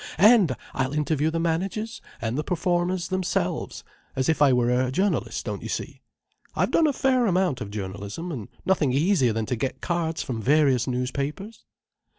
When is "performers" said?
2.43-3.09